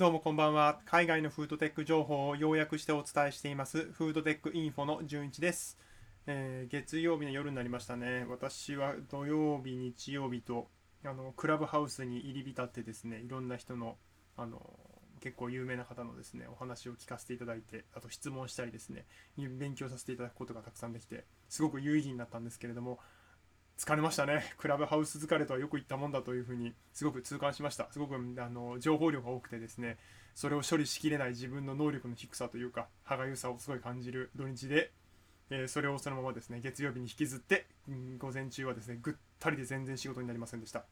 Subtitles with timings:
[0.00, 0.80] どうもこんばんは。
[0.86, 5.76] 海外のフードテック情報を要約してお伝えしています、フードテックインフォの純一です。
[6.26, 8.24] えー、月曜日の夜になりましたね。
[8.26, 10.70] 私は土曜日、日曜日と、
[11.04, 13.98] あの、クラブハウスに入り浸ってですね、いろんな人の、
[14.38, 14.74] あの、
[15.20, 19.04] 結構有名な方のですね、お話を聞かせていただいて、あと質問したりですね、
[19.36, 23.00] 勉強させていただくことがたくさんできて、すごく有意義になったんですけれども、
[23.80, 24.44] 疲れましたね。
[24.58, 27.90] クラブハウス疲れとはよく言ったもんだというふうにすごく痛感しました。
[27.90, 29.96] すごくあの情報量が多くてですね、
[30.34, 34.92] それを処理しきれない自分の能力の低さというか、歯がゆさをすごい感じる土日で、
[35.48, 40.84] えー、それをそのままですね、月曜日に引きずって、うん、午前中はですね、ぐったりで全然仕事になりませんでした。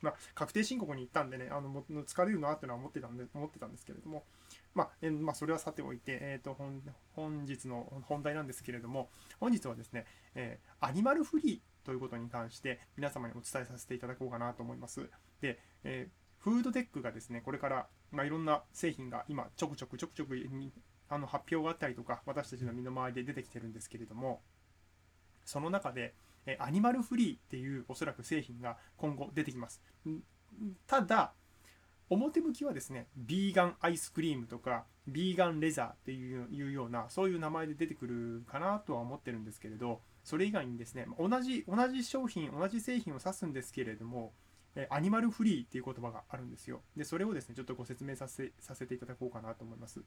[0.00, 4.24] まあ、確定申告に行ったんでね、あの疲れるなってのは思ってたんで思ってたんですけれども、
[4.74, 6.80] まあ、えまあ、それはさておいて、えーと、本
[7.14, 15.08] 本日の本題なんですけれども、本日はですね、えー、アニマルフリーということに関して皆様にお伝えさせていただこうかなと思います。
[15.40, 20.36] で、えー、フードテックがですね、これから、まあ、いろんな製品が今ちょくちょくちょくちょく
[21.08, 24.42] あの発表があったりとか、私たちの身の回りで出てきてるんですけれども、
[25.46, 26.12] その中で、
[26.44, 29.80] えアニマルフリーっていうおそらく製品が今後出てきます。
[30.86, 31.32] ただ、
[32.10, 44.32] 表向きはですね、ビーガンアイスクリームとか、ビーガンレザーっていうような、そういう名前で出てくるかなとは思ってるんですけれど、それ以外にですね、同じ、同じ商品、同じ製品を指すんですけれども、
[44.90, 46.82] アニマルフリーっていう言葉があるんですよ。
[46.96, 50.02] で、それをですね、ちょっとご説明させさせていただこうかなと思います。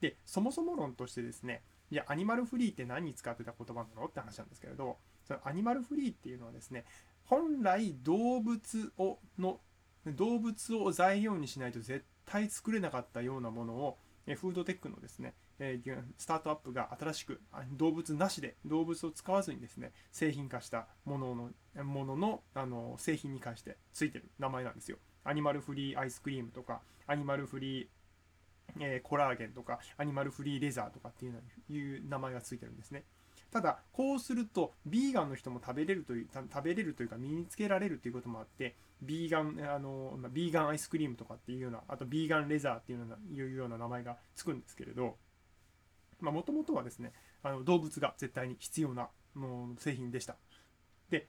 [0.00, 6.84] で、そもそも論としてですね、いや、アニマルフリーって何に使ってた言葉なのって話なんですけれど、そのアニマルフリーっていうのはですね、
[7.24, 9.60] 本来動物をの
[10.12, 13.98] 動物を材料にしないと絶対作れなかったようなものを
[14.34, 15.34] フードテックのですね、
[16.18, 17.40] スタートアップが新しく
[17.72, 21.34] 動物なしで動物を使わずにですね製品化したもの
[21.76, 24.98] のもののあの製品に関してついてる名前なんですよ。
[25.24, 27.86] アニマルフリーアイスクリームとかアニマルフリー、
[28.80, 33.04] え、コラーゲンとかアニマルフリーレザーとかっていういう名前がついてるんですね。
[33.50, 45.16] ただこうするとビーガンの人も食べれるという食べれるというか身につけられるということもあってビーガンあのビーガンアイスクリームとかっていうようなあとビーガンレザーっていうようないうような名前がつくんですけれど
[46.20, 47.12] もともとはですね
[47.42, 50.36] あの動物が絶対に必要なの製品でした。
[51.10, 51.28] で、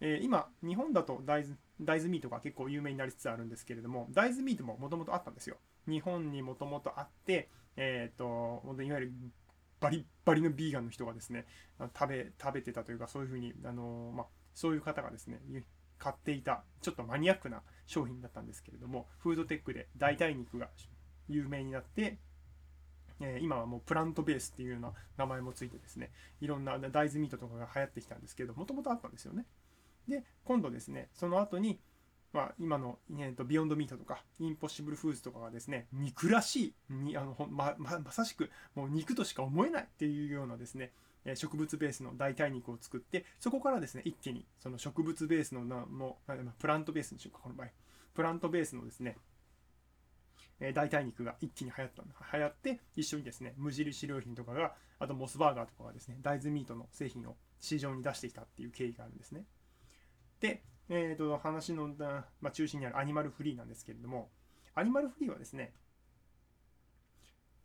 [0.00, 5.56] えー、今日本だと大豆大豆ミートが結構有名になりつつあるんですけれども大豆ミートももともとあったんですよ。
[5.86, 9.12] 日本にもともとあって、えっ、ー、といわゆる
[9.82, 11.46] バリッバリのビーガンの人がですね
[11.98, 15.40] 食べ食べてたというかそういうふうにあの、まあ、そういう方がですね
[15.98, 20.68] 買っていたちょっとマニアックな商品だったんですけれどもフードテックで代替肉が
[21.28, 22.18] 有名になって
[23.20, 26.10] え今はもうプラントベースっていうような名前もついてですね
[26.40, 29.46] いろんな大豆ミートとかが流行ってきたんですけどもともとあったんですよね。
[30.08, 31.80] で今度ですねその後に
[32.32, 40.92] まあ、今の、えーと、 Beyond Meat とか Impossible Foods とかがですね肉らしいにあのまままさしくもう肉としか思えないっていうようなですね
[41.34, 46.16] 植物ベースの代替肉を作ってそこからですね一気にその植物ベースのの
[46.58, 47.68] プラントベースにしようかこの場合。
[48.14, 49.16] プラントベースのですね
[50.60, 59.44] 代替肉が一気に流行った流行って一緒にですね無印良品とかがあとモスバーガーとかがですね大豆ミートの製品を市場に出してきたっていう経緯があるんですね。
[60.40, 61.88] で、えーと、話の、
[62.40, 64.28] まあ、中心にあるアニマルフリーなんですけれども
[64.74, 65.72] アニマルフリーはですね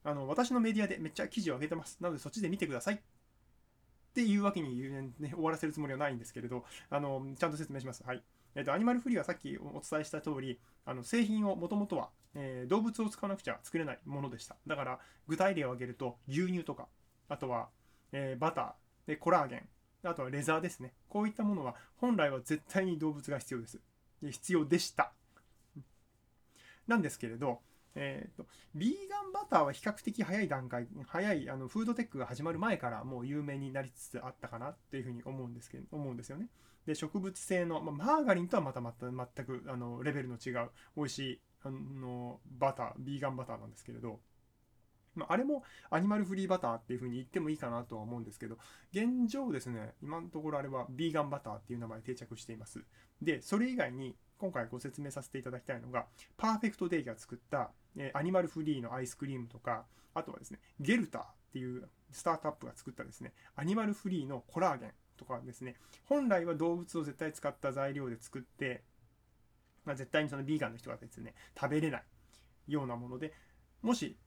[0.03, 1.97] あの私のメディアでめっちゃ記事を上げてます。
[1.99, 2.95] なのでそっちで見てください。
[2.95, 2.99] っ
[4.13, 4.81] ていうわけに、
[5.19, 8.03] ね、終わらせるつもりはないんですけれどあのちゃんと説明します。
[8.05, 8.23] はい。
[8.55, 14.55] えっ、ー、とアニマルフリーはさっきお伝えした通りあの製品をもともとはえー、動物を使わなくちゃ作れないものでした。
[14.67, 16.87] だから具体例を挙げると牛乳とか、
[17.29, 17.69] あとは、
[18.11, 19.67] えー、バター、でコラーゲン、
[20.07, 20.93] あとはレザーですね。
[21.09, 23.79] こういったものは本来は絶対に動物が必要です。
[24.21, 25.13] 必要でした。
[26.87, 27.61] なんですけれど、
[27.95, 36.47] えーと、ビーガンバターは比較的早い段階、早いあのフードテックが始まる前からもう有名になりつつあったかなっていうふうに思うんですけど、思うんですよね。
[36.85, 44.19] で、植物性の、まあ、マーガリンとはまたまた全くあのレベルの違う美味しいあのバター、ビーガンバターなんですけれど、
[45.17, 48.57] まあ、あれもアニマルフリーバターっていう風に言ってもいいかなとは思うんですけど、
[48.91, 52.83] 現状ですね、今のところあれはビーガンバターっていう名前定着しています。
[53.21, 56.05] で、それ以外に今回ご説明させていただきたいのが、
[56.37, 65.75] パーフェクトデイが作った、えアニマルフリーのアイスクリームとか、あとはですね、ゲルターっていうスタートアップが作ったですね、アニマルフリーのコラーゲンとかですね、
[66.05, 68.83] 本来は動物を絶対使った材料で作って、
[69.85, 72.03] まあ、絶対にそのビーガンの人がですね食べれない
[72.67, 73.33] ようなもので
[73.81, 74.17] もし、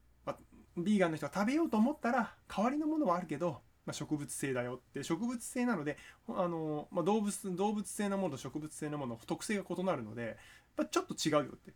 [0.76, 5.96] ビーガンの人が食べようと思ったら代わりのものはあるけど、まあ、植物性だよって植物性なので
[6.28, 10.36] あの、まあ、動物動物性のものと植物性のもの特性が異なるので、
[10.76, 11.72] まあ、ちょっと違うよって。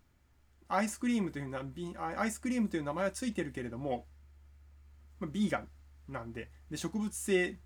[0.67, 1.61] アイスクリームというな
[2.17, 4.07] アイスクリームという名前はついてるけれども、
[5.21, 5.69] まあ、ビーガン
[6.09, 7.59] なんでで植物性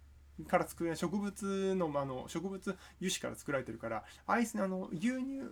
[0.47, 5.43] から作る植物のあの植物油脂から作られてるからアイスあの牛乳、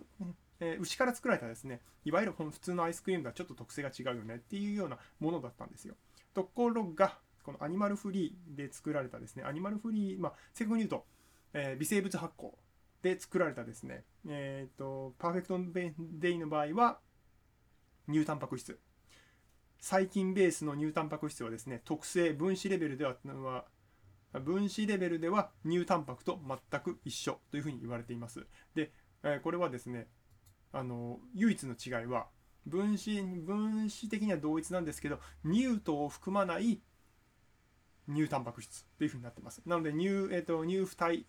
[0.59, 5.95] えー、牛から作られたですねいわゆる普通のアイスクリームとはちょっと特性が違うよねっていうようなものだったんですよ。
[6.33, 11.05] ところがこのアニマルフリーで作られたですねアニマルフリーまあ正確に言うと、
[11.53, 12.51] えー、微生物発酵
[13.01, 15.59] で作られたですねえっ、ー、とパーフェクト
[16.19, 16.99] デイの場合は
[18.09, 18.79] 乳タンパク質。
[19.79, 23.15] 細菌ベースの乳タンパク質はですね特性分子レベルでは
[24.39, 28.45] 分子レベルでは乳タンパクと全く一緒というふうに言われています。
[28.75, 28.91] で、
[29.43, 30.07] これはですね
[30.77, 32.27] あの唯一の違いは
[32.67, 36.81] 分子分子的には同一なんですけど乳糖を含まない
[38.07, 39.61] 乳タンパク質というふうになってます。
[39.65, 41.25] なので乳、えーと、乳不対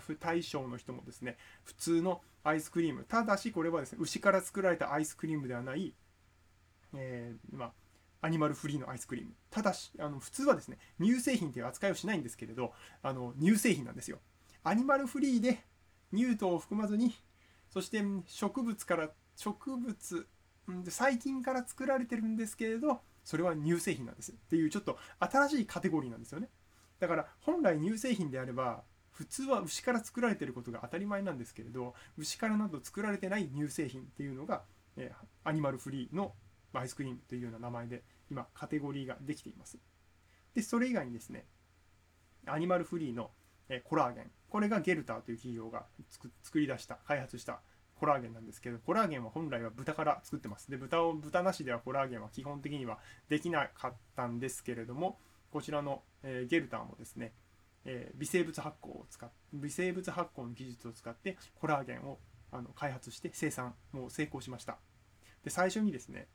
[0.00, 5.94] 不対症の人もですね普通のアイスクリームただしこれはですね牛から作られたアイスクリームではない
[6.94, 7.72] えー、まあ、
[8.22, 9.32] アニマルフリーのアイスクリーム。
[9.50, 14.18] ただし、あの普通はですね、乳製品という扱いをしないんですけれど、あの乳製品なんですよ。
[14.64, 15.64] アニマルフリーで
[16.12, 17.14] 乳糖を含まずに、
[17.70, 20.28] そして植物から、植物、
[20.88, 26.48] 細菌から作られてるんですけれど、それは乳製品なんですっていうちょっと新しいカテゴリーなんですよね。
[26.98, 34.62] だから本来乳製品であれば普通は牛から作られてることが当たり前なんですけれど牛からなど作られてない乳製品っていうのが、
[34.96, 36.34] えー、アニマルフリーの
[36.72, 39.78] アイスクリームというような名前で今カテゴリーができています。
[40.54, 41.46] で、それ以外にですね、
[42.46, 43.30] アニマルフリーの
[43.70, 44.30] えコラーゲン。
[44.50, 45.86] これがゲルターという企業が
[46.42, 47.60] 作り出した、開発した
[47.94, 50.70] コラーゲンなんですけど、コラーゲンは本来は豚から作ってます。
[50.70, 55.18] で、豚を、豚なしではコラーゲンは基本的にはできなかったんですけれども、
[55.50, 57.32] こちらの、え、ゲルターもですね、
[57.84, 62.18] え、微生物発酵を使っ微生物発酵の技術を使ってコラーゲンを
[62.52, 64.78] あの開発して生産もう成功しました。
[65.44, 66.28] で、最初にですね、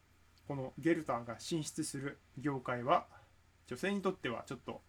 [0.48, 3.08] このゲルターが進出する業界は
[3.68, 4.82] 女性にとってはちょっと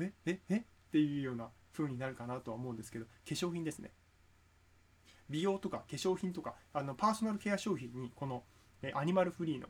[0.00, 0.56] えええ？
[0.56, 3.90] っていうような風になるかなとは思うんですけど化粧品ですね。
[5.28, 8.42] 美容とか化粧品とかあのパーソナルケア商品にこの
[8.94, 9.68] アニマルフリーの、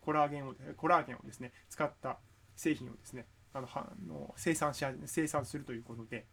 [0.00, 2.18] コラーゲンをコラーゲンをですね使った
[2.54, 6.26] 製品をですねあのはの生産し生産するということで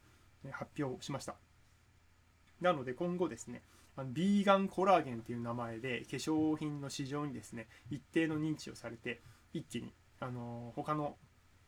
[0.51, 1.35] 発表しました。
[2.61, 3.63] なので今後ですね
[3.95, 9.21] あのビーガンコラーゲンという名前で化粧品の市場にですね一定の認知をされて
[9.53, 11.15] 一気にあの他の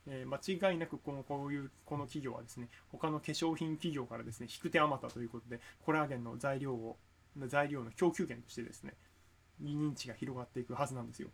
[0.07, 6.97] えー、間違いなくこのこういうこの企業はですね他の化粧品企業からですね引く手あまたということでコラーゲンの材料を
[7.47, 8.93] 材料の供給源としてですね
[9.63, 11.29] 認知が広がっていくはずなんですよ。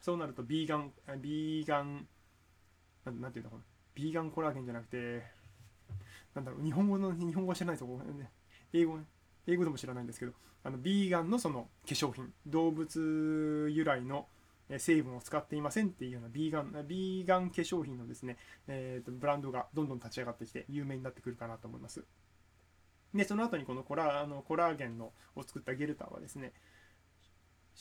[0.00, 2.06] そうなるとビーガンビーガン
[3.04, 3.62] なんていうのかな。
[3.94, 5.24] ビーガンコラーゲンじゃなくて
[6.34, 7.84] なんだろう日本語の日本語は知らないです、
[8.72, 8.98] 英語
[9.48, 10.32] 英語でも知らないんですけど
[10.62, 14.28] あのビーガンのその化粧品動物由来の
[14.76, 18.36] 成分を使っていませんっていうようなビーガンビーガン化粧品のですね、
[18.66, 22.04] えー、とブランドがどんどん立ち上がってきて有名になってくるかなと思います。
[23.14, 26.52] でその後にこのコラあのコラーゲンのを作った Geltor はですね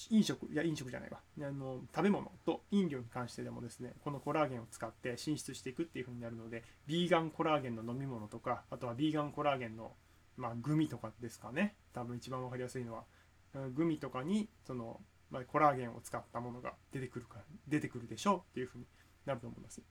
[0.10, 1.20] 飲食いや飲食じゃないわ。
[1.42, 9.92] あの食べ物と飲料に関してでもですねこのコラーゲンを使って進出していくっていう風になるのでビーガンコラーゲンの飲み物とかあとはビーガンコラーゲンの
[10.38, 11.76] まあ、グミとかですかね。
[11.94, 13.04] 多分一番分かりやすいのは
[13.74, 18.86] グミとかにその、まあ、コラーゲンを使ったものが出てくるか出てくるでしょうっていうふうに
[19.26, 19.82] なると思います。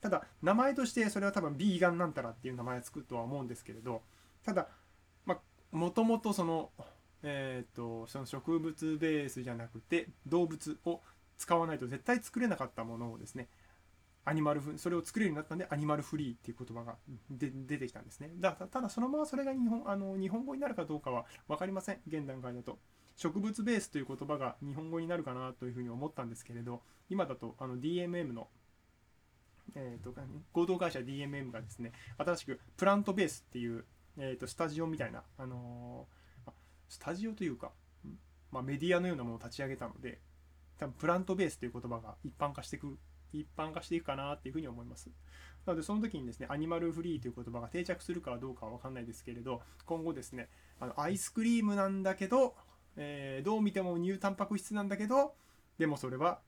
[0.00, 4.02] ただ名前としてそれは多分ビーガンなんたらっていう名前を作るとは思うんですけれど
[4.44, 4.68] ただ
[5.72, 6.70] もともとその
[7.26, 11.00] えーと、その植物ベースじゃなくて動物を
[11.38, 13.48] 使わないと絶対作れなかったものをですね
[14.26, 16.96] アニマルそれを作れるようになったんでアニマルフリーっていう言葉が
[17.30, 18.30] で出てきたんですね。
[18.36, 22.00] だただそのままそれが日本あの日本語になるかどうかは分かりません。
[22.06, 22.78] 現段階だと。
[23.16, 28.48] 植物ベースという言葉が日本語になるかなというふうに思ったんですけれど今だとあの DMM の
[29.74, 30.14] えーと、
[30.52, 33.84] 合同会社 DMM がですね新しくプラントベースっていう、
[34.18, 36.50] えーと、スタジオみたいな、あのー、
[36.88, 37.72] スタジオというか、
[38.52, 40.20] まあ、メディアのようなものを立ち上げたので
[40.78, 42.98] 多分プラントベースという言葉が一般化していく
[43.32, 45.10] 一般化していくかなっていうふうに思います。
[45.66, 52.54] なのでその時にですね、アニマルフリーという言葉が定着するかどうかは分かんないですけれど、今後ですね、あのアイスクリームなんだけど、
[52.96, 55.34] えー、どう見ても乳タンパク質なんだけど、
[55.78, 56.40] でもそれは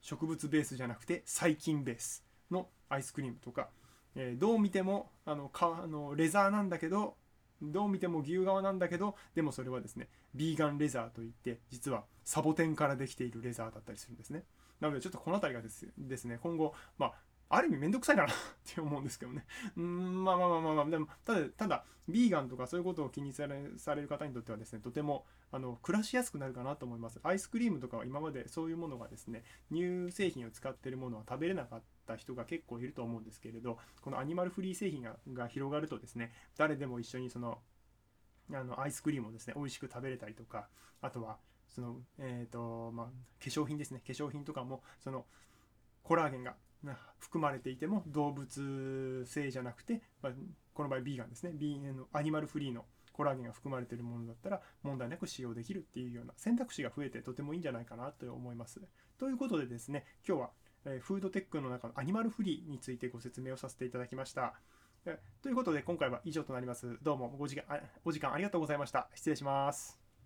[0.00, 3.68] 植物ベースじゃなくて細菌ベースのアイスクリームとか、
[4.14, 7.16] えー、どう見てもあのかあのレザーなんだけど、
[7.62, 14.44] どう見ても牛革なんだけど、でもそれはですね、ビーガンレザーといって、実はサボテンからできているレザーだったりするんですね。
[14.80, 17.12] なのでちょっとこの辺りがですですね、今後、まあ、
[17.54, 19.44] ある意味めんどくさいかなって思うんですけどね。
[19.76, 27.20] うん、まあまあまあまあまあ、でも、ただ、ただ、ビーガンとかそういうことを気にされされる方にとってはですね、とてもあの暮らしやすくなるかなと思います。
[27.22, 37.58] アイスクリームとかは今までそういうものがですね、乳製品を使っているものは食べれなかった人が結構いると思うんですけれど、このアニマルフリー製品がが広がるとですね、誰でも一緒にその
[38.52, 40.68] あのアイスクリームをですね美味しく食べれたりとか
[41.00, 43.12] あとはそのえっ、ー、とまあ化
[43.50, 45.24] 粧品ですね化粧品とかもその
[46.02, 46.54] コラーゲンが
[47.18, 50.32] 含まれていても動物性じゃなくて、まあ、
[50.74, 58.80] この場合ビーガンですねビーのアニマルフリーのコラーゲンが含まれているものだったら問題なく使用できるっていうような選択肢が増えてとてもいいんじゃないかなと思います。
[59.18, 60.50] ということでですね今日は、
[61.00, 64.54] フードテックの中のアニマルフリーについてご説明をさせていただきました。
[65.42, 66.98] ということで今回は以上となります。
[67.02, 67.64] どうもお時間
[68.04, 69.08] お時間ありがとうございました。
[69.14, 70.01] 失礼します。